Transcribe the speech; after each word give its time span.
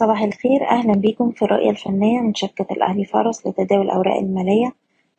صباح 0.00 0.22
الخير. 0.22 0.68
أهلا 0.70 0.92
بيكم 0.92 1.30
في 1.30 1.44
الرؤية 1.44 1.70
الفنية 1.70 2.20
من 2.20 2.34
شركة 2.34 2.66
الأهلي 2.70 3.04
فارس 3.04 3.46
لتداول 3.46 3.82
الأوراق 3.86 4.16
المالية 4.18 4.72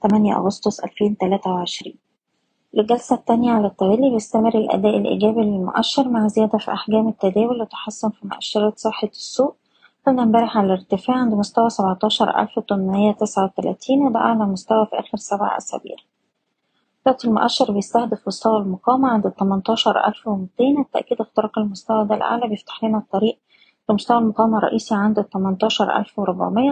8 0.03 0.35
أغسطس 0.37 0.79
2023 0.79 1.93
للجلسة 2.73 3.15
التانية 3.15 3.51
على 3.51 3.67
التوالي 3.67 4.09
بيستمر 4.09 4.57
الأداء 4.57 4.97
الإيجابي 4.97 5.41
للمؤشر 5.41 6.09
مع 6.09 6.27
زيادة 6.27 6.57
في 6.57 6.71
أحجام 6.73 7.07
التداول 7.07 7.61
وتحسن 7.61 8.09
في 8.09 8.27
مؤشرات 8.27 8.79
صحة 8.79 9.07
السوق. 9.07 9.55
كنا 10.05 10.23
امبارح 10.23 10.57
على 10.57 10.65
الارتفاع 10.67 11.15
عند 11.17 11.33
مستوى 11.33 11.69
17839 11.69 14.01
وده 14.05 14.19
أعلى 14.19 14.45
مستوى 14.45 14.85
في 14.85 14.99
آخر 14.99 15.17
سبع 15.17 15.57
أسابيع. 15.57 15.95
دلوقتي 17.05 17.27
المؤشر 17.27 17.71
بيستهدف 17.71 18.27
مستوى 18.27 18.57
المقاومة 18.57 19.09
عند 19.09 19.33
18200 19.39 20.81
التأكيد 20.81 21.21
اختراق 21.21 21.59
المستوى 21.59 22.05
ده 22.05 22.15
الأعلى 22.15 22.47
بيفتح 22.47 22.83
لنا 22.83 22.97
الطريق 22.97 23.37
لمستوى 23.91 24.17
المقاومة 24.17 24.57
الرئيسي 24.57 24.95
عند 24.95 25.19
التمنتاشر 25.19 25.97
ألف 25.97 26.19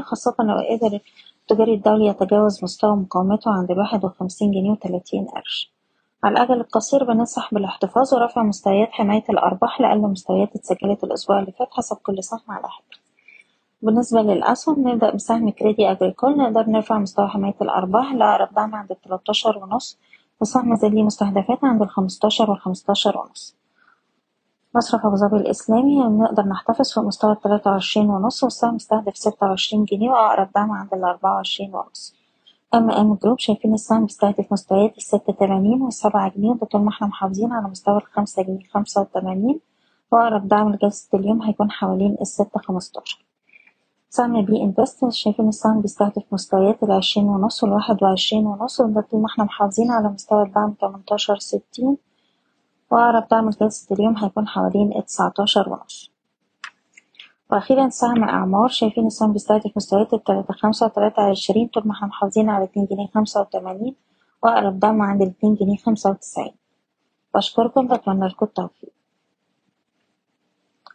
خاصة 0.03 0.35
لو 0.39 0.55
قدر 0.55 0.99
التجاري 1.41 1.73
الدولي 1.73 2.05
يتجاوز 2.05 2.63
مستوى 2.63 2.95
مقاومته 2.95 3.51
عند 3.51 3.71
الواحد 3.71 4.05
وخمسين 4.05 4.51
جنيه 4.51 4.71
وتلاتين 4.71 5.25
قرش. 5.25 5.73
على 6.23 6.33
الأجل 6.33 6.61
القصير 6.61 7.03
بننصح 7.03 7.53
بالاحتفاظ 7.53 8.13
ورفع 8.13 8.43
مستويات 8.43 8.91
حماية 8.91 9.23
الأرباح 9.29 9.81
لأقل 9.81 10.01
مستويات 10.01 10.55
اتسجلت 10.55 11.03
الأسبوع 11.03 11.39
اللي 11.39 11.51
فات 11.51 11.67
حسب 11.71 11.97
كل 11.97 12.23
سهم 12.23 12.41
على 12.47 12.67
حدة 12.67 12.97
بالنسبة 13.81 14.21
للأسهم 14.21 14.89
نبدأ 14.89 15.15
بسهم 15.15 15.49
كريدي 15.49 15.91
أجريكول 15.91 16.37
نقدر 16.37 16.69
نرفع 16.69 16.99
مستوى 16.99 17.27
حماية 17.27 17.55
الأرباح 17.61 18.13
لأقرب 18.13 18.53
دعم 18.55 18.75
عند 18.75 18.91
التلاتاشر 18.91 19.57
ونص 19.57 19.99
وسهم 20.41 20.75
زي 20.75 20.89
مستهدفات 20.89 21.63
عند 21.63 21.81
الخمستاشر 21.81 22.51
والخمستاشر 22.51 23.17
ونص. 23.17 23.58
مصرف 24.75 24.90
أبو 24.90 25.01
ظبي 25.15 25.37
الإسلامي 25.37 25.99
نقدر 26.03 26.43
نحتفظ 26.43 26.93
في 26.93 26.99
مستوى 26.99 27.31
التلاتة 27.31 27.71
وعشرين 27.71 28.09
ونص 28.09 28.43
والسهم 28.43 28.75
مستهدف 28.75 29.17
ستة 29.17 29.47
وعشرين 29.47 29.83
جنيه 29.85 30.09
وأقرب 30.09 30.49
دعم 30.55 30.71
عند 30.71 30.93
الأربعة 30.93 31.33
وعشرين 31.33 31.75
ونص. 31.75 32.15
MM 32.73 33.13
Group 33.13 33.39
شايفين 33.39 33.73
السهم 33.73 34.05
بيستهدف 34.05 34.51
مستويات 34.53 34.97
الستة 34.97 35.33
تمانين 35.33 35.81
والسبعة 35.81 36.31
جنيه 36.37 36.49
وده 36.49 36.65
طول 36.65 36.81
ما 36.81 36.89
إحنا 36.89 37.07
محافظين 37.07 37.51
على 37.53 37.67
مستوى 37.67 37.97
الخمسة 37.97 38.43
جنيه 38.43 38.63
خمسة 38.73 39.01
وتمانين 39.01 39.59
وأقرب 40.11 40.47
دعم 40.47 40.69
لجلسة 40.73 41.17
اليوم 41.17 41.41
هيكون 41.41 41.71
حوالين 41.71 42.17
الستة 42.21 42.59
خمستاشر. 42.59 43.25
سهم 44.09 44.45
B 44.45 44.61
Invest 44.63 45.09
شايفين 45.09 45.47
السهم 45.49 45.81
بيستهدف 45.81 46.23
مستويات 46.31 46.83
العشرين 46.83 47.27
ونص 47.27 47.63
والواحد 47.63 48.03
وعشرين 48.03 48.45
ونص 48.47 48.79
وده 48.79 49.01
طول 49.01 49.21
ما 49.21 49.27
إحنا 49.27 49.43
محافظين 49.43 49.91
على 49.91 50.09
مستوى 50.09 50.43
الدعم 50.43 50.71
تمنتاشر 50.71 51.37
ستين 51.39 51.97
وأقرب 52.91 53.27
دعم 53.31 53.49
لجلسة 53.49 53.95
اليوم 53.95 54.17
هيكون 54.17 54.47
حوالين 54.47 54.97
التسعتاشر 54.97 55.69
ونص. 55.69 56.11
وأخيرا 57.51 57.89
سهم 57.89 58.23
أعمار 58.23 58.67
شايفين 58.67 59.07
السهم 59.07 59.33
بيستهدف 59.33 59.71
مستويات 59.77 60.13
التلاتة 60.13 60.53
خمسة 60.53 60.85
وتلاتة 60.85 61.21
عشرين 61.21 61.67
طول 61.67 61.83
ما 61.87 61.93
إحنا 61.93 62.07
محافظين 62.07 62.49
على 62.49 62.63
اتنين 62.63 62.85
جنيه 62.85 63.07
خمسة 63.07 63.41
وتمانين 63.41 63.95
وأقرب 64.43 64.79
دعم 64.79 65.01
عند 65.01 65.21
الاتنين 65.21 65.55
جنيه 65.55 65.77
خمسة 65.77 66.09
وتسعين. 66.09 66.53
بشكركم 67.35 67.87
بتمنى 67.87 68.27
لكم 68.27 68.45
التوفيق. 68.45 68.89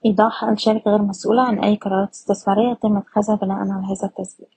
إيضاح 0.07 0.45
الشركة 0.45 0.91
غير 0.91 1.03
مسؤولة 1.03 1.43
عن 1.43 1.59
أي 1.59 1.77
قرارات 1.77 2.11
استثمارية 2.11 2.71
يتم 2.71 2.97
اتخاذها 2.97 3.35
بناء 3.35 3.59
على 3.59 3.71
هذا 3.71 4.07
التسجيل. 4.09 4.49